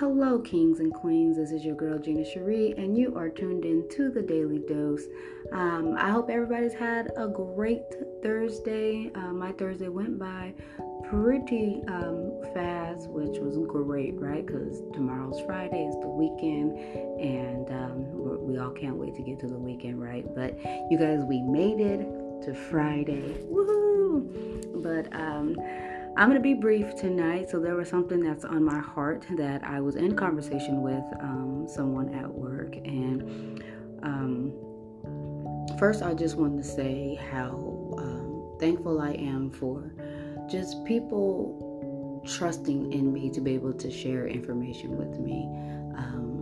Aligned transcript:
hello, 0.00 0.40
kings 0.40 0.80
and 0.80 0.92
queens. 0.92 1.36
This 1.36 1.52
is 1.52 1.64
your 1.64 1.76
girl 1.76 1.98
Gina 2.00 2.24
Cherie, 2.24 2.74
and 2.76 2.98
you 2.98 3.16
are 3.16 3.28
tuned 3.28 3.64
in 3.64 3.88
to 3.90 4.10
the 4.10 4.22
Daily 4.22 4.58
Dose. 4.58 5.04
Um, 5.52 5.94
I 5.96 6.10
hope 6.10 6.30
everybody's 6.30 6.74
had 6.74 7.12
a 7.16 7.28
great 7.28 7.82
Thursday. 8.20 9.12
Uh, 9.14 9.32
my 9.32 9.52
Thursday 9.52 9.88
went 9.88 10.18
by 10.18 10.52
pretty 11.08 11.80
um, 11.86 12.32
fast, 12.54 13.08
which 13.08 13.38
was 13.38 13.56
great, 13.68 14.14
right? 14.16 14.44
Because 14.44 14.82
tomorrow's 14.92 15.40
Friday, 15.46 15.84
is 15.84 15.94
the 16.00 16.08
weekend, 16.08 16.76
and 17.20 17.70
um, 17.70 18.44
we 18.44 18.58
all 18.58 18.70
can't 18.70 18.96
wait 18.96 19.14
to 19.14 19.22
get 19.22 19.38
to 19.40 19.46
the 19.46 19.58
weekend, 19.58 20.02
right? 20.02 20.24
But 20.34 20.58
you 20.90 20.98
guys, 20.98 21.20
we 21.24 21.40
made 21.42 21.78
it 21.78 22.00
to 22.46 22.54
Friday. 22.68 23.36
Woohoo! 23.48 24.82
But, 24.82 25.14
um, 25.14 25.54
I'm 26.16 26.28
going 26.28 26.40
to 26.40 26.42
be 26.42 26.54
brief 26.54 26.94
tonight. 26.94 27.50
So, 27.50 27.58
there 27.58 27.74
was 27.74 27.88
something 27.88 28.20
that's 28.20 28.44
on 28.44 28.62
my 28.62 28.78
heart 28.78 29.26
that 29.36 29.64
I 29.64 29.80
was 29.80 29.96
in 29.96 30.14
conversation 30.14 30.80
with 30.80 31.04
um, 31.20 31.66
someone 31.68 32.14
at 32.14 32.32
work. 32.32 32.76
And 32.76 33.64
um, 34.04 34.52
first, 35.78 36.02
I 36.02 36.14
just 36.14 36.36
wanted 36.36 36.62
to 36.62 36.68
say 36.68 37.16
how 37.32 37.94
um, 37.98 38.56
thankful 38.60 39.00
I 39.00 39.12
am 39.12 39.50
for 39.50 39.92
just 40.48 40.84
people 40.84 42.22
trusting 42.26 42.92
in 42.92 43.12
me 43.12 43.30
to 43.30 43.40
be 43.40 43.52
able 43.54 43.72
to 43.72 43.90
share 43.90 44.28
information 44.28 44.96
with 44.96 45.18
me. 45.18 45.48
Um, 45.96 46.33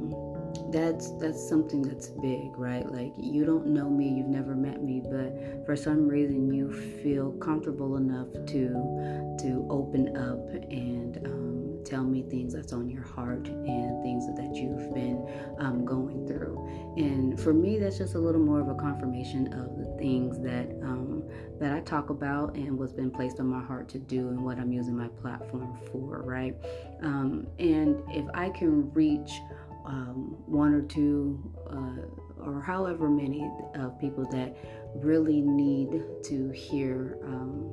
that's 0.73 1.11
that's 1.19 1.49
something 1.49 1.83
that's 1.83 2.09
big 2.09 2.57
right? 2.57 2.91
Like 2.91 3.13
you 3.19 3.45
don't 3.45 3.67
know 3.67 3.89
me 3.91 4.09
you've 4.09 4.27
never 4.27 4.55
met 4.55 4.83
me 4.83 5.03
but 5.05 5.65
for 5.67 5.77
some 5.77 6.09
reason 6.09 6.53
you 6.53 6.73
feel 7.03 7.33
comfortable 7.33 7.97
enough 7.97 8.29
to 8.33 9.37
to 9.43 9.66
open 9.71 10.16
up 10.16 10.49
and 10.71 11.19
um, 11.27 11.83
tell 11.85 12.05
me 12.05 12.23
things 12.23 12.55
that's 12.55 12.73
on 12.73 12.88
your 12.88 13.02
heart 13.02 13.46
and 13.49 14.02
things 14.02 14.27
that 14.37 14.55
you've 14.55 14.95
been 14.95 15.27
um, 15.59 15.85
going 15.85 16.27
through. 16.27 16.59
And 16.96 17.39
for 17.39 17.52
me 17.52 17.79
that's 17.79 17.99
just 17.99 18.15
a 18.15 18.18
little 18.18 18.41
more 18.41 18.61
of 18.61 18.68
a 18.68 18.74
confirmation 18.74 19.52
of 19.52 19.77
the 19.77 19.96
things 19.99 20.41
that 20.41 20.71
um, 20.83 21.23
that 21.61 21.73
I 21.73 21.80
talk 21.80 22.11
about 22.11 22.55
and 22.57 22.79
what's 22.79 22.93
been 22.93 23.11
placed 23.11 23.39
on 23.41 23.46
my 23.46 23.63
heart 23.63 23.89
to 23.91 23.99
do 23.99 24.29
and 24.29 24.43
what 24.43 24.59
I'm 24.59 24.73
using 24.73 24.96
my 24.96 25.09
platform 25.09 25.79
for 25.91 26.23
right? 26.23 26.57
Um, 27.02 27.46
and 27.59 28.02
if 28.09 28.27
I 28.35 28.51
can 28.51 28.93
reach 28.93 29.41
um, 29.85 30.37
one 30.47 30.75
or 30.75 30.83
two 30.83 31.38
uh, 31.71 32.45
or 32.45 32.61
however 32.61 33.09
many 33.09 33.51
of 33.75 33.99
people 34.01 34.24
that 34.30 34.57
really 34.97 35.41
need 35.41 36.02
to 36.24 36.51
hear 36.51 37.19
um, 37.24 37.71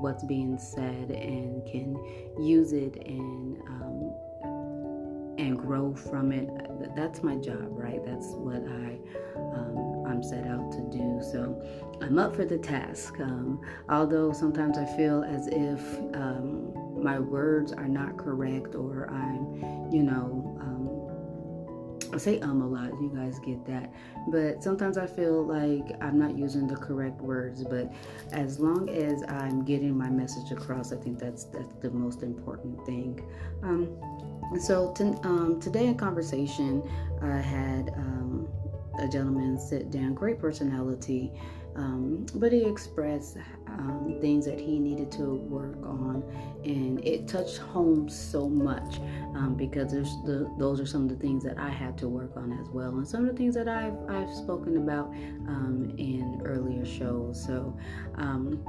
what's 0.00 0.24
being 0.24 0.58
said 0.58 1.10
and 1.10 1.64
can 1.66 1.96
use 2.38 2.72
it 2.72 2.96
and 3.06 3.58
um, 3.68 4.14
and 5.38 5.58
grow 5.58 5.94
from 5.94 6.32
it. 6.32 6.48
That's 6.96 7.22
my 7.22 7.36
job, 7.36 7.68
right? 7.70 8.04
That's 8.04 8.26
what 8.32 8.62
I 8.66 8.98
um, 9.36 10.04
I'm 10.06 10.22
set 10.22 10.46
out 10.46 10.72
to 10.72 10.80
do. 10.90 11.20
So 11.22 11.62
I'm 12.00 12.18
up 12.18 12.34
for 12.34 12.44
the 12.44 12.58
task. 12.58 13.14
Um, 13.20 13.60
although 13.88 14.32
sometimes 14.32 14.78
I 14.78 14.84
feel 14.96 15.22
as 15.22 15.46
if 15.48 15.98
um, 16.14 16.72
my 17.00 17.18
words 17.18 17.72
are 17.72 17.88
not 17.88 18.16
correct 18.16 18.74
or 18.74 19.08
I'm, 19.10 19.92
you 19.92 20.02
know 20.02 20.57
I 22.12 22.18
say 22.18 22.40
um 22.40 22.62
a 22.62 22.66
lot, 22.66 22.90
you 23.00 23.12
guys 23.14 23.38
get 23.38 23.64
that. 23.66 23.92
But 24.28 24.62
sometimes 24.62 24.98
I 24.98 25.06
feel 25.06 25.44
like 25.44 25.96
I'm 26.02 26.18
not 26.18 26.36
using 26.36 26.66
the 26.66 26.76
correct 26.76 27.20
words. 27.20 27.64
But 27.64 27.92
as 28.32 28.58
long 28.58 28.88
as 28.88 29.22
I'm 29.28 29.64
getting 29.64 29.96
my 29.96 30.08
message 30.08 30.50
across, 30.52 30.92
I 30.92 30.96
think 30.96 31.18
that's 31.18 31.44
that's 31.44 31.74
the 31.80 31.90
most 31.90 32.22
important 32.22 32.84
thing. 32.86 33.20
Um, 33.62 33.96
so 34.58 34.92
to, 34.92 35.04
um, 35.24 35.60
today 35.60 35.86
in 35.86 35.96
conversation, 35.96 36.82
I 37.20 37.36
had 37.36 37.90
um, 37.96 38.48
a 38.98 39.08
gentleman 39.08 39.58
sit 39.58 39.90
down, 39.90 40.14
great 40.14 40.38
personality, 40.38 41.32
um, 41.78 42.26
but 42.34 42.52
he 42.52 42.64
expressed 42.64 43.36
um, 43.68 44.18
things 44.20 44.44
that 44.46 44.58
he 44.58 44.80
needed 44.80 45.12
to 45.12 45.36
work 45.36 45.76
on, 45.84 46.24
and 46.64 47.04
it 47.06 47.28
touched 47.28 47.58
home 47.58 48.08
so 48.08 48.48
much 48.48 48.98
um, 49.36 49.54
because 49.56 49.92
the, 49.92 50.52
those 50.58 50.80
are 50.80 50.86
some 50.86 51.04
of 51.04 51.08
the 51.08 51.16
things 51.16 51.44
that 51.44 51.56
I 51.56 51.68
had 51.68 51.96
to 51.98 52.08
work 52.08 52.36
on 52.36 52.52
as 52.60 52.68
well, 52.70 52.96
and 52.96 53.06
some 53.06 53.24
of 53.24 53.30
the 53.30 53.36
things 53.38 53.54
that 53.54 53.68
I've 53.68 53.96
I've 54.08 54.34
spoken 54.34 54.76
about 54.76 55.06
um, 55.46 55.94
in 55.96 56.42
earlier 56.44 56.84
shows. 56.84 57.42
So. 57.44 57.76
Um, 58.16 58.62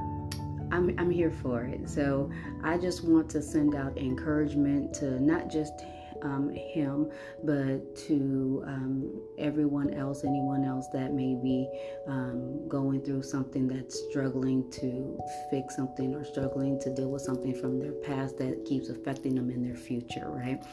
I'm, 0.72 0.94
I'm 1.00 1.10
here 1.10 1.32
for 1.32 1.64
it. 1.64 1.90
So 1.90 2.30
I 2.64 2.78
just 2.78 3.04
want 3.04 3.28
to 3.32 3.42
send 3.42 3.74
out 3.74 3.98
encouragement 3.98 4.94
to 4.96 5.20
not 5.20 5.50
just 5.50 5.82
um, 6.22 6.50
him, 6.50 7.10
but 7.44 7.96
to 8.08 8.64
um, 8.66 9.22
everyone 9.38 9.94
else, 9.94 10.24
anyone 10.24 10.66
else 10.66 10.88
that 10.94 11.14
may 11.14 11.36
be 11.36 11.68
um, 12.08 12.68
going 12.68 13.02
through 13.02 13.24
something 13.24 13.68
that's 13.68 14.00
struggling 14.10 14.70
to 14.72 15.20
fix 15.50 15.76
something 15.76 16.14
or 16.16 16.24
struggling 16.24 16.80
to 16.82 16.94
deal 16.94 17.10
with 17.10 17.22
something 17.22 17.54
from 17.54 17.80
their 17.80 17.92
past 17.92 18.38
that 18.38 18.66
keeps 18.66 18.90
affecting 18.90 19.36
them 19.36 19.50
in 19.50 19.66
their 19.66 19.78
future, 19.78 20.28
right? 20.28 20.64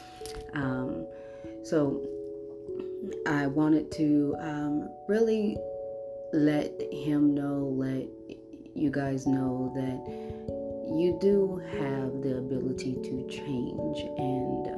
Um, 0.53 1.05
so 1.63 2.01
I 3.25 3.47
wanted 3.47 3.91
to 3.93 4.35
um, 4.39 4.89
really 5.07 5.57
let 6.33 6.71
him 6.91 7.33
know, 7.33 7.73
let 7.75 8.07
you 8.75 8.91
guys 8.91 9.25
know 9.25 9.71
that 9.75 10.37
you 10.95 11.17
do 11.19 11.61
have 11.71 12.21
the 12.21 12.37
ability 12.37 12.93
to 13.03 13.27
change 13.27 13.99
and 14.17 14.76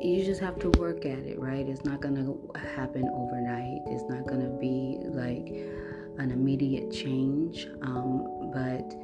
you 0.00 0.24
just 0.24 0.40
have 0.40 0.58
to 0.60 0.70
work 0.78 1.04
at 1.04 1.18
it, 1.18 1.38
right? 1.38 1.66
It's 1.66 1.84
not 1.84 2.00
to 2.16 2.58
happen 2.76 3.08
overnight. 3.12 3.80
It's 3.86 4.04
not 4.08 4.26
to 4.40 4.56
be 4.58 4.98
like 5.02 5.48
an 6.18 6.30
immediate 6.30 6.92
change, 6.92 7.68
um, 7.82 8.50
but 8.52 8.94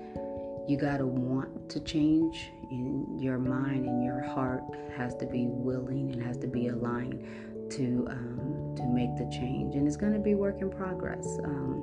you 0.69 0.77
got 0.77 0.99
to 0.99 1.06
want 1.06 1.69
to 1.71 1.81
change. 1.81 2.50
In 2.71 3.19
your 3.21 3.38
mind 3.38 3.87
and 3.87 4.05
your 4.05 4.22
heart 4.22 4.62
has 4.97 5.15
to 5.16 5.27
be 5.27 5.47
willing 5.47 6.12
and 6.12 6.22
has 6.22 6.37
to 6.38 6.47
be 6.47 6.69
aligned 6.69 7.71
to 7.71 8.06
um, 8.11 8.63
to 8.76 8.84
make 8.84 9.16
the 9.16 9.28
change, 9.30 9.74
and 9.74 9.86
it's 9.86 9.96
going 9.96 10.12
to 10.12 10.18
be 10.18 10.34
work 10.34 10.60
in 10.60 10.70
progress. 10.70 11.38
Um, 11.44 11.82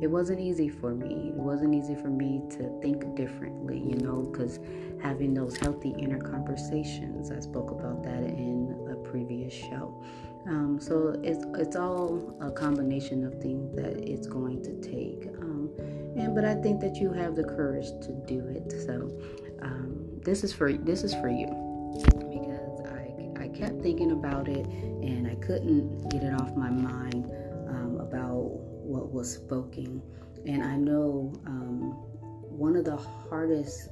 it 0.00 0.10
wasn't 0.10 0.40
easy 0.40 0.68
for 0.68 0.94
me. 0.94 1.28
It 1.28 1.34
wasn't 1.34 1.74
easy 1.74 1.94
for 1.94 2.08
me 2.08 2.42
to 2.50 2.80
think 2.80 3.14
differently, 3.14 3.78
you 3.78 3.96
know, 3.98 4.22
because 4.22 4.58
having 5.00 5.32
those 5.32 5.56
healthy 5.56 5.94
inner 5.98 6.18
conversations, 6.18 7.30
I 7.30 7.38
spoke 7.38 7.70
about 7.70 8.02
that 8.02 8.24
in 8.24 8.88
a 8.90 8.96
previous 9.08 9.54
show. 9.54 10.02
Um, 10.48 10.80
so 10.80 11.20
it's 11.22 11.44
it's 11.56 11.76
all 11.76 12.36
a 12.40 12.50
combination 12.50 13.24
of 13.24 13.40
things 13.40 13.72
that 13.76 13.96
it's 13.96 14.26
going 14.26 14.60
to 14.64 14.80
take. 14.80 15.28
Um, 15.38 15.70
and 16.16 16.34
but 16.34 16.44
I 16.44 16.54
think 16.56 16.80
that 16.80 16.96
you 16.96 17.12
have 17.12 17.36
the 17.36 17.44
courage 17.44 17.86
to 18.02 18.12
do 18.26 18.44
it. 18.48 18.72
So 18.84 19.08
um, 19.62 20.20
this 20.24 20.42
is 20.42 20.52
for 20.52 20.72
this 20.72 21.04
is 21.04 21.14
for 21.14 21.28
you 21.28 21.71
kept 23.62 23.80
thinking 23.80 24.10
about 24.10 24.48
it 24.48 24.66
and 24.66 25.28
I 25.28 25.36
couldn't 25.36 26.08
get 26.10 26.24
it 26.24 26.34
off 26.34 26.56
my 26.56 26.68
mind 26.68 27.30
um, 27.68 28.00
about 28.00 28.40
what 28.82 29.12
was 29.12 29.32
spoken. 29.32 30.02
And 30.44 30.64
I 30.64 30.76
know 30.76 31.32
um, 31.46 31.92
one 32.50 32.74
of 32.74 32.84
the 32.84 32.96
hardest 32.96 33.88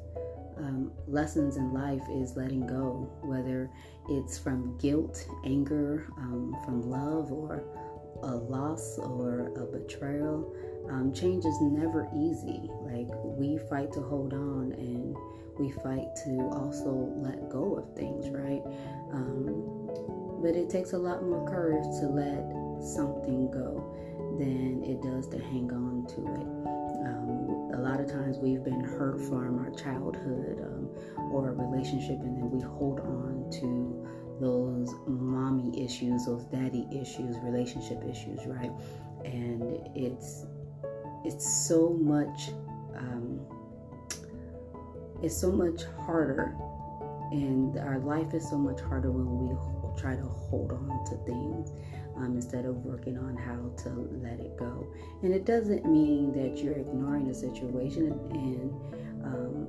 um, 0.59 0.91
lessons 1.07 1.57
in 1.57 1.73
life 1.73 2.03
is 2.11 2.37
letting 2.37 2.67
go, 2.67 3.09
whether 3.23 3.71
it's 4.09 4.37
from 4.37 4.77
guilt, 4.79 5.25
anger, 5.45 6.09
um, 6.19 6.57
from 6.65 6.91
love, 6.91 7.31
or 7.31 7.63
a 8.25 8.35
loss 8.35 8.99
or 8.99 9.53
a 9.57 9.65
betrayal. 9.67 10.53
Um, 10.91 11.13
change 11.13 11.45
is 11.45 11.59
never 11.61 12.09
easy. 12.16 12.69
Like 12.83 13.07
we 13.23 13.57
fight 13.71 13.93
to 13.93 14.01
hold 14.01 14.33
on 14.33 14.73
and 14.73 15.16
we 15.60 15.71
fight 15.71 16.16
to 16.24 16.48
also 16.53 17.12
let 17.16 17.51
go 17.51 17.77
of 17.77 17.95
things, 17.95 18.30
right? 18.30 18.62
Um, 19.12 19.89
but 20.42 20.57
it 20.57 20.71
takes 20.71 20.95
a 20.95 20.98
lot 20.98 21.22
more 21.22 21.47
courage 21.47 21.84
to 22.01 22.07
let 22.09 22.41
something 22.83 23.51
go 23.51 23.95
than 24.39 24.83
it 24.83 25.03
does 25.03 25.28
to 25.28 25.39
hang 25.39 25.71
on 25.71 26.07
to 26.09 26.21
it. 26.41 26.48
Um, 27.04 27.72
a 27.74 27.80
lot 27.80 28.01
of 28.01 28.10
times 28.10 28.39
we've 28.39 28.65
been 28.65 28.80
hurt 28.80 29.21
from 29.21 29.59
our 29.59 29.71
childhood 29.71 30.60
um, 30.65 30.89
or 31.30 31.51
a 31.51 31.53
relationship, 31.53 32.21
and 32.21 32.36
then 32.39 32.51
we 32.51 32.60
hold 32.60 33.01
on 33.01 33.51
to 33.60 34.09
those 34.41 34.95
mommy 35.06 35.84
issues, 35.84 36.24
those 36.24 36.45
daddy 36.45 36.86
issues, 36.91 37.36
relationship 37.42 38.03
issues, 38.09 38.41
right? 38.47 38.72
And 39.27 39.78
it's 39.95 40.47
it's 41.24 41.68
so 41.68 41.91
much 42.01 42.48
um, 42.97 43.41
it's 45.22 45.37
so 45.37 45.51
much 45.51 45.84
harder, 46.07 46.57
and 47.31 47.78
our 47.78 47.99
life 47.99 48.34
is 48.34 48.49
so 48.49 48.59
much 48.59 48.81
harder 48.81 49.11
when 49.11 49.49
we 49.49 50.01
try 50.01 50.17
to 50.17 50.22
hold 50.22 50.72
on 50.72 51.05
to 51.07 51.17
things 51.25 51.72
um, 52.17 52.34
instead 52.34 52.65
of 52.65 52.77
working 52.84 53.19
on 53.19 53.37
how 53.37 53.71
to 53.83 53.91
let 54.22 54.41
it 54.41 54.57
go. 54.59 54.87
And 55.22 55.34
it 55.34 55.45
doesn't 55.45 55.84
mean 55.84 56.33
that 56.33 56.63
you're 56.63 56.75
ignoring 56.75 57.28
the 57.28 57.34
situation 57.34 58.13
and 58.31 58.72
um, 59.25 59.67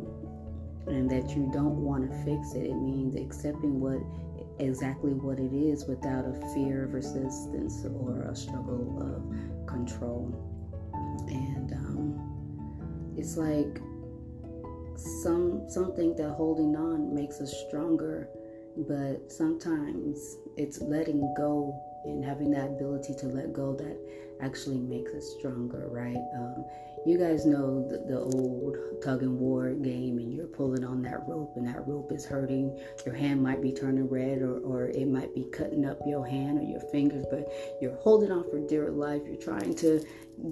and 0.88 1.09
that 1.09 1.36
you 1.36 1.50
don't 1.54 1.83
want 1.83 2.09
to 2.09 2.18
fix 2.24 2.54
it. 2.54 2.65
It 2.65 2.75
means 2.75 3.15
accepting 3.15 3.80
what 3.80 4.00
exactly 4.59 5.13
what 5.13 5.39
it 5.39 5.54
is 5.54 5.86
without 5.86 6.25
a 6.25 6.33
fear 6.54 6.86
of 6.86 6.94
resistance 6.94 7.86
or 7.86 8.24
a 8.24 8.36
struggle 8.36 8.97
of 9.01 9.68
control. 9.68 10.33
And 11.27 11.71
um, 11.74 13.13
it's 13.18 13.38
like 13.38 13.81
some 15.24 15.69
something 15.69 16.15
that 16.15 16.31
holding 16.31 16.75
on 16.75 17.13
makes 17.13 17.39
us 17.42 17.53
stronger, 17.68 18.30
but 18.88 19.31
sometimes 19.31 20.38
it's 20.57 20.81
letting 20.81 21.33
go 21.38 21.74
and 22.06 22.24
having 22.24 22.51
that 22.51 22.68
ability 22.69 23.13
to 23.19 23.27
let 23.27 23.53
go 23.53 23.75
that 23.75 23.98
actually 24.42 24.80
makes 24.80 25.12
us 25.13 25.36
stronger, 25.38 25.88
right? 25.89 26.18
Um, 26.36 26.65
you 27.06 27.18
guys 27.18 27.45
know 27.45 27.88
the, 27.89 27.98
the, 28.07 28.19
old 28.19 28.77
tug 29.01 29.24
and 29.24 29.39
war 29.39 29.71
game, 29.71 30.19
and 30.19 30.33
you're 30.33 30.48
pulling 30.48 30.83
on 30.83 31.01
that 31.01 31.27
rope, 31.27 31.53
and 31.56 31.68
that 31.68 31.88
rope 31.88 32.12
is 32.12 32.25
hurting. 32.25 32.80
Your 33.06 33.15
hand 33.15 33.42
might 33.42 33.62
be 33.62 33.71
turning 33.71 34.07
red, 34.07 34.42
or, 34.42 34.59
or 34.59 34.86
it 34.86 35.07
might 35.07 35.33
be 35.33 35.45
cutting 35.51 35.86
up 35.86 36.00
your 36.06 36.25
hand 36.25 36.59
or 36.59 36.63
your 36.63 36.81
fingers, 36.92 37.25
but 37.31 37.51
you're 37.81 37.95
holding 37.95 38.31
on 38.31 38.50
for 38.50 38.59
dear 38.68 38.92
life. 38.92 39.21
You're 39.25 39.38
trying 39.38 39.75
to 39.75 40.03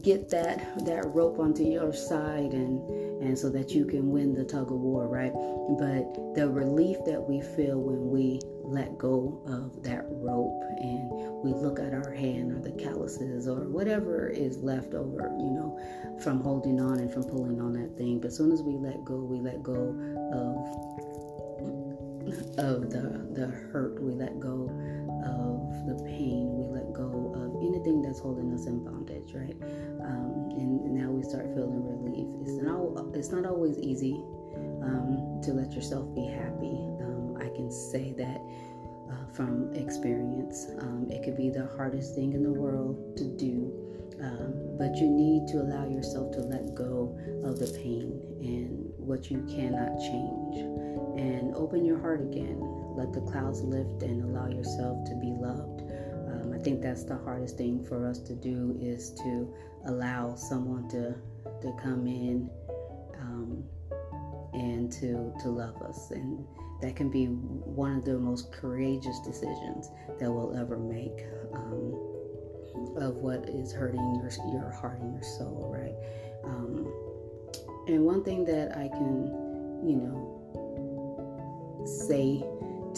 get 0.01 0.30
that 0.30 0.86
that 0.86 1.06
rope 1.13 1.40
onto 1.40 1.63
your 1.63 1.94
side, 1.94 2.54
and 2.54 2.81
and 3.22 3.38
so 3.38 3.50
that 3.50 3.72
you 3.72 3.86
can 3.86 4.10
win 4.10 4.34
the 4.34 4.44
tug 4.44 4.72
of 4.72 4.80
war, 4.80 5.07
right? 5.07 5.34
But 5.34 6.34
the 6.36 6.50
relief 6.50 6.98
that 7.06 7.22
we 7.22 7.42
feel 7.42 7.80
when 7.80 8.10
we 8.10 8.40
let 8.69 8.98
go 8.98 9.42
of 9.48 9.81
that 9.83 10.06
rope 10.10 10.63
and 10.77 11.10
we 11.44 11.54
look 11.54 11.80
at 11.80 11.94
our 11.94 12.12
hand 12.12 12.51
or 12.51 12.62
the 12.62 12.71
calluses 12.71 13.48
or 13.48 13.68
whatever 13.68 14.30
is 14.30 14.57
left 14.57 14.94
over, 14.94 15.31
you 15.39 15.50
know, 15.50 15.80
from 16.21 16.42
holding 16.42 16.80
on 16.80 17.00
and 17.00 17.12
from 17.12 17.24
pulling 17.24 17.60
on 17.60 17.74
that 17.74 17.98
thing. 17.98 18.19
But 18.19 18.27
as 18.27 18.38
soon 18.38 18.51
as 18.51 18.62
we 18.62 18.74
let 18.74 19.04
go, 19.04 19.18
we 19.18 19.39
let 19.39 19.63
go 19.63 19.95
of 20.31 21.00
of 22.60 22.92
the 22.92 23.25
the 23.33 23.48
hurt, 23.71 24.01
we 24.01 24.13
let 24.13 24.39
go 24.39 24.69
of 25.25 25.88
the 25.88 25.95
pain, 26.04 26.54
we 26.54 26.68
let 26.68 26.94
go 26.94 27.33
of 27.33 27.56
anything 27.66 28.01
that's 28.01 28.19
holding 28.19 28.54
us 28.54 28.68
in 28.68 28.83
bondage, 28.83 29.33
right? 29.33 29.56
Um, 30.01 30.51
and, 30.57 30.80
now 31.00 31.10
we 31.10 31.24
start 31.24 31.45
feeling 31.56 31.80
relief. 32.04 32.27
It's 32.42 32.62
not 32.62 33.16
it's 33.16 33.31
not 33.31 33.45
always 33.45 33.77
easy 33.80 34.21
um, 34.83 35.39
to 35.44 35.54
let 35.54 35.71
yourself 35.71 36.13
be 36.13 36.25
happy. 36.25 36.75
Um, 37.01 37.19
I 37.39 37.50
can 37.50 37.71
say 37.71 38.13
that 38.18 38.41
uh, 39.09 39.25
from 39.33 39.74
experience. 39.74 40.68
Um, 40.80 41.07
it 41.09 41.24
could 41.24 41.38
be 41.38 41.50
the 41.50 41.68
hardest 41.75 42.15
thing 42.15 42.33
in 42.33 42.44
the 42.44 42.51
world 42.51 43.18
to 43.18 43.25
do, 43.25 43.74
um, 44.21 44.77
but 44.77 44.95
you 44.97 45.07
need 45.07 45.47
to 45.50 45.62
allow 45.62 45.88
yourself 45.88 46.31
to 46.33 46.41
let 46.41 46.75
go 46.75 47.18
of 47.44 47.59
the 47.59 47.68
pain 47.81 48.21
and 48.41 48.91
what 48.97 49.31
you 49.31 49.44
cannot 49.50 49.97
change 50.00 50.57
and 51.19 51.56
open 51.56 51.86
your 51.86 52.00
heart 52.00 52.21
again. 52.21 52.59
Let 52.95 53.13
the 53.13 53.21
clouds 53.21 53.62
lift 53.62 54.03
and 54.03 54.24
allow 54.24 54.47
yourself 54.47 55.06
to 55.09 55.15
be 55.15 55.31
loved. 55.31 55.81
Um, 56.30 56.53
I 56.53 56.59
think 56.59 56.81
that's 56.81 57.03
the 57.03 57.18
hardest 57.18 57.57
thing 57.57 57.83
for 57.85 58.07
us 58.07 58.19
to 58.19 58.35
do 58.35 58.77
is 58.80 59.12
to 59.24 59.53
allow 59.85 60.35
someone 60.35 60.88
to 60.89 61.15
to 61.62 61.74
come 61.81 62.06
in 62.07 62.50
um, 63.19 63.63
and 64.53 64.92
to 64.92 65.33
to 65.42 65.50
love 65.50 65.81
us 65.81 66.12
and 66.12 66.45
that 66.81 66.96
can 66.96 67.10
be 67.10 67.26
one 67.26 67.96
of 67.96 68.06
the 68.06 68.18
most 68.18 68.52
courageous 68.52 69.20
decisions 69.20 69.92
that 70.20 70.31
we'll 70.31 70.56
ever 70.58 70.78
make 70.78 71.26
um, 71.54 71.94
of 72.98 73.16
what 73.16 73.48
is 73.50 73.72
hurting 73.74 74.16
your, 74.16 74.30
your 74.52 74.72
heart 74.72 75.00
and 75.00 75.14
your 75.14 75.24
soul, 75.24 75.70
right? 75.74 75.96
Um, 76.46 76.88
and 77.88 78.06
one 78.06 78.24
thing 78.24 78.46
that 78.46 78.78
I 78.78 78.88
can, 78.88 79.28
you 79.84 79.96
know, 79.98 81.84
say 82.08 82.44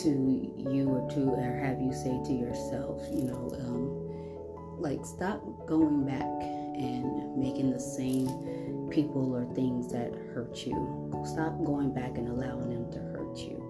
to 0.03 0.09
you 0.57 0.89
or 0.89 1.09
to 1.11 1.29
or 1.31 1.59
have 1.63 1.81
you 1.81 1.93
say 1.93 2.21
to 2.25 2.33
yourself, 2.33 3.01
you 3.11 3.23
know, 3.23 3.51
um, 3.59 4.81
like 4.81 5.05
stop 5.05 5.41
going 5.65 6.05
back 6.05 6.21
and 6.23 7.35
making 7.35 7.71
the 7.71 7.79
same 7.79 8.27
people 8.89 9.33
or 9.33 9.45
things 9.55 9.91
that 9.91 10.13
hurt 10.33 10.65
you. 10.65 11.23
Stop 11.25 11.63
going 11.63 11.93
back 11.93 12.17
and 12.17 12.27
allowing 12.27 12.69
them 12.69 12.91
to 12.91 12.99
hurt 12.99 13.37
you 13.37 13.60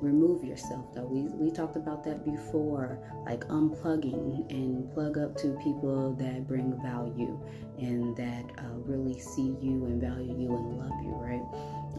remove 0.00 0.44
yourself 0.44 0.94
though. 0.94 1.06
We, 1.06 1.22
we 1.22 1.50
talked 1.50 1.76
about 1.76 2.04
that 2.04 2.24
before 2.24 2.98
like 3.24 3.46
unplugging 3.48 4.50
and 4.50 4.90
plug 4.92 5.18
up 5.18 5.36
to 5.38 5.58
people 5.62 6.14
that 6.14 6.46
bring 6.46 6.80
value 6.82 7.38
and 7.78 8.16
that 8.16 8.44
uh, 8.58 8.74
really 8.84 9.18
see 9.18 9.56
you 9.60 9.86
and 9.86 10.00
value 10.00 10.36
you 10.38 10.54
and 10.54 10.78
love 10.78 10.92
you 11.02 11.14
right? 11.14 11.42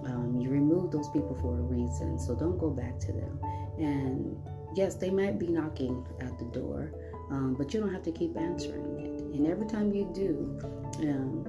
Um, 0.06 0.40
you 0.40 0.50
remove 0.50 0.92
those 0.92 1.10
people 1.10 1.38
for 1.42 1.60
a 1.60 1.62
reason 1.62 2.20
so 2.20 2.36
don't 2.36 2.58
go 2.58 2.70
back 2.70 3.00
to 3.00 3.12
them. 3.12 3.40
And 3.78 4.38
yes 4.76 4.96
they 4.96 5.10
might 5.10 5.40
be 5.40 5.48
knocking 5.48 6.06
at 6.22 6.38
the 6.38 6.46
door 6.46 6.92
um, 7.32 7.56
but 7.58 7.74
you 7.74 7.80
don't 7.80 7.94
have 7.94 8.04
to 8.04 8.12
keep 8.12 8.36
answering 8.38 9.00
it. 9.00 9.22
And 9.36 9.48
every 9.48 9.68
time 9.68 9.94
you 9.94 10.10
do 10.14 10.60
um, 11.02 11.46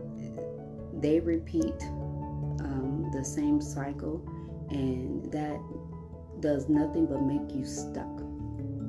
they 1.01 1.21
repeat 1.21 1.83
um, 2.61 3.11
the 3.13 3.25
same 3.25 3.61
cycle 3.61 4.23
and 4.71 5.31
that 5.33 5.61
does 6.41 6.69
nothing 6.69 7.07
but 7.07 7.23
make 7.23 7.55
you 7.55 7.65
stuck. 7.65 8.09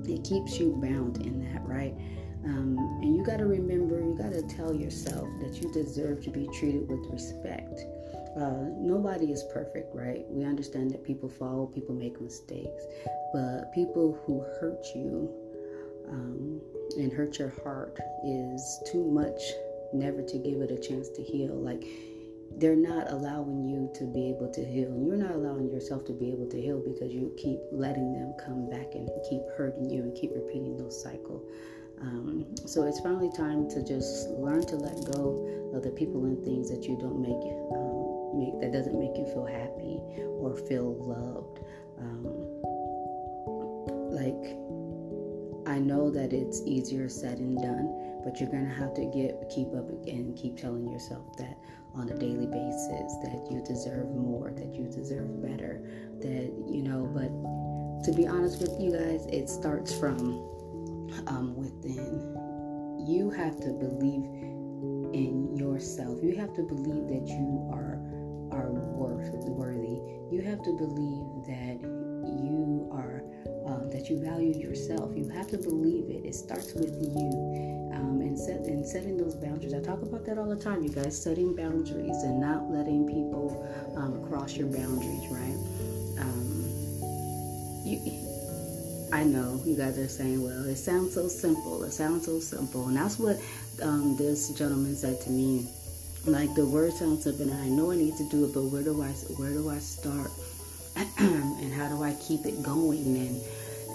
It 0.07 0.23
keeps 0.23 0.59
you 0.59 0.77
bound 0.81 1.21
in 1.21 1.39
that, 1.51 1.65
right? 1.65 1.93
Um, 2.43 2.77
and 3.01 3.15
you 3.15 3.23
got 3.23 3.37
to 3.37 3.45
remember, 3.45 3.99
you 3.99 4.15
got 4.17 4.33
to 4.33 4.41
tell 4.41 4.73
yourself 4.73 5.27
that 5.41 5.61
you 5.61 5.71
deserve 5.71 6.23
to 6.23 6.31
be 6.31 6.47
treated 6.47 6.87
with 6.87 7.05
respect. 7.11 7.85
Uh, 8.35 8.65
nobody 8.77 9.31
is 9.31 9.43
perfect, 9.53 9.93
right? 9.93 10.25
We 10.29 10.43
understand 10.43 10.91
that 10.91 11.03
people 11.03 11.29
fall, 11.29 11.67
people 11.67 11.93
make 11.93 12.19
mistakes, 12.19 12.83
but 13.33 13.71
people 13.73 14.19
who 14.25 14.39
hurt 14.59 14.85
you 14.95 15.29
um, 16.09 16.61
and 16.97 17.11
hurt 17.11 17.37
your 17.37 17.53
heart 17.63 17.99
is 18.25 18.79
too 18.91 19.05
much 19.05 19.39
never 19.93 20.21
to 20.21 20.37
give 20.37 20.61
it 20.61 20.71
a 20.71 20.77
chance 20.77 21.09
to 21.09 21.21
heal. 21.21 21.53
Like 21.53 21.83
they're 22.57 22.75
not 22.75 23.11
allowing 23.11 23.65
you 23.65 23.89
to 23.95 24.05
be 24.05 24.29
able 24.29 24.51
to 24.53 24.63
heal. 24.63 24.93
You're 25.05 25.17
not 25.17 25.31
allowing 25.31 25.69
yourself 25.69 26.05
to 26.05 26.13
be 26.13 26.31
able 26.31 26.47
to 26.49 26.61
heal 26.61 26.79
because 26.79 27.11
you 27.11 27.33
keep 27.37 27.59
letting 27.71 28.13
them 28.13 28.33
come 28.43 28.69
back 28.69 28.93
and 28.93 29.09
keep 29.29 29.41
hurting 29.57 29.89
you 29.89 30.03
and 30.03 30.15
keep 30.15 30.31
repeating 30.33 30.77
those 30.77 31.01
cycles. 31.01 31.43
Um, 32.01 32.45
so 32.65 32.87
it's 32.87 32.99
finally 32.99 33.29
time 33.35 33.69
to 33.69 33.83
just 33.83 34.29
learn 34.29 34.65
to 34.67 34.75
let 34.75 34.95
go 35.13 35.71
of 35.73 35.83
the 35.83 35.91
people 35.91 36.25
and 36.25 36.43
things 36.43 36.69
that 36.69 36.83
you 36.87 36.97
don't 36.97 37.21
make, 37.21 37.41
um, 37.77 38.39
make 38.39 38.59
that 38.61 38.71
doesn't 38.73 38.97
make 38.97 39.15
you 39.17 39.25
feel 39.25 39.45
happy 39.45 40.01
or 40.41 40.55
feel 40.55 40.97
loved. 40.97 41.59
Um, 41.99 42.71
like 44.09 44.57
I 45.67 45.79
know 45.79 46.09
that 46.09 46.33
it's 46.33 46.61
easier 46.65 47.07
said 47.07 47.37
and 47.37 47.57
done, 47.57 48.21
but 48.23 48.39
you're 48.39 48.49
gonna 48.49 48.73
have 48.73 48.93
to 48.95 49.05
get 49.05 49.49
keep 49.49 49.73
up 49.73 49.89
and 50.07 50.35
keep 50.35 50.57
telling 50.57 50.89
yourself 50.89 51.37
that 51.37 51.57
on 51.93 52.09
a 52.09 52.17
daily 52.17 52.47
basis 52.47 53.17
that 53.23 53.47
you 53.51 53.61
deserve 53.65 54.07
more, 54.09 54.51
that 54.51 54.73
you 54.73 54.85
deserve 54.85 55.41
better, 55.41 55.81
that 56.19 56.51
you 56.67 56.83
know. 56.83 57.05
But 57.13 57.29
to 58.05 58.11
be 58.15 58.27
honest 58.27 58.61
with 58.61 58.79
you 58.79 58.91
guys, 58.91 59.25
it 59.27 59.49
starts 59.49 59.93
from 59.97 60.19
um, 61.27 61.55
within. 61.55 62.37
You 63.07 63.29
have 63.31 63.59
to 63.61 63.73
believe 63.73 64.23
in 65.13 65.55
yourself. 65.55 66.19
You 66.23 66.35
have 66.37 66.53
to 66.55 66.63
believe 66.63 67.07
that 67.07 67.27
you 67.27 67.69
are 67.73 67.99
are 68.51 68.71
worth 68.71 69.33
worthy. 69.45 69.99
You 70.31 70.41
have 70.43 70.61
to 70.63 70.71
believe 70.71 71.45
that 71.47 71.90
you 74.11 74.19
value 74.19 74.53
yourself. 74.53 75.15
You 75.15 75.29
have 75.29 75.47
to 75.51 75.57
believe 75.57 76.09
it. 76.09 76.27
It 76.27 76.35
starts 76.35 76.73
with 76.73 76.91
you 77.01 77.89
um, 77.93 78.19
and 78.21 78.37
set 78.37 78.59
and 78.59 78.85
setting 78.85 79.17
those 79.17 79.35
boundaries. 79.35 79.73
I 79.73 79.79
talk 79.79 80.01
about 80.01 80.25
that 80.25 80.37
all 80.37 80.49
the 80.49 80.61
time, 80.61 80.83
you 80.83 80.89
guys. 80.89 81.19
Setting 81.21 81.55
boundaries 81.55 82.17
and 82.23 82.41
not 82.41 82.69
letting 82.69 83.07
people 83.07 83.65
um, 83.95 84.27
cross 84.27 84.57
your 84.57 84.67
boundaries, 84.67 85.25
right? 85.31 85.57
Um, 86.19 86.65
you, 87.85 87.99
I 89.13 89.23
know 89.23 89.61
you 89.65 89.77
guys 89.77 89.97
are 89.97 90.09
saying, 90.09 90.43
well, 90.43 90.65
it 90.65 90.75
sounds 90.75 91.13
so 91.13 91.29
simple. 91.29 91.83
It 91.83 91.91
sounds 91.91 92.25
so 92.25 92.39
simple, 92.39 92.87
and 92.87 92.97
that's 92.97 93.17
what 93.17 93.39
um, 93.81 94.17
this 94.17 94.49
gentleman 94.49 94.95
said 94.95 95.21
to 95.21 95.29
me. 95.29 95.67
Like 96.25 96.53
the 96.53 96.65
word 96.65 96.91
sounds 96.93 97.23
simple, 97.23 97.49
and 97.49 97.53
I 97.61 97.67
know 97.67 97.91
I 97.91 97.95
need 97.95 98.17
to 98.17 98.29
do 98.29 98.43
it, 98.45 98.53
but 98.53 98.65
where 98.65 98.83
do 98.83 99.01
I 99.01 99.11
where 99.39 99.51
do 99.51 99.69
I 99.69 99.79
start? 99.79 100.31
and 101.17 101.73
how 101.73 101.87
do 101.87 102.03
I 102.03 102.13
keep 102.15 102.45
it 102.45 102.61
going? 102.61 103.15
And 103.15 103.41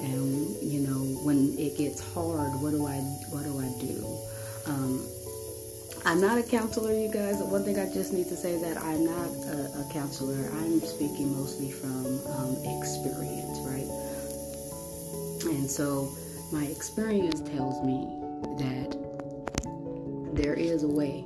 and 0.01 0.57
you 0.63 0.81
know 0.81 1.01
when 1.25 1.57
it 1.59 1.77
gets 1.77 2.01
hard 2.13 2.53
what 2.61 2.71
do 2.71 2.87
i 2.87 2.97
what 3.31 3.45
do 3.45 3.59
i 3.59 3.69
do? 3.81 4.05
Um, 4.67 5.07
i'm 6.05 6.21
not 6.21 6.39
a 6.39 6.43
counselor 6.43 6.93
you 6.93 7.11
guys. 7.13 7.37
One 7.37 7.65
thing 7.65 7.79
i 7.79 7.87
just 7.93 8.13
need 8.13 8.29
to 8.29 8.37
say 8.37 8.59
that 8.61 8.77
i'm 8.79 9.05
not 9.05 9.29
a, 9.53 9.81
a 9.81 9.89
counselor. 9.93 10.51
I'm 10.61 10.81
speaking 10.81 11.37
mostly 11.37 11.71
from 11.71 12.21
um, 12.37 12.57
experience 12.79 13.59
right? 13.67 13.91
And 15.51 15.71
so 15.71 16.11
my 16.53 16.65
experience 16.65 17.41
tells 17.41 17.83
me 17.85 18.07
that 18.59 18.97
there 20.35 20.55
is 20.55 20.83
a 20.83 20.89
way 20.89 21.25